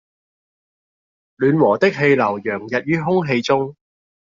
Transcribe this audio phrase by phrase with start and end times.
[1.35, 3.75] 暖和的氣流洋溢於空氣中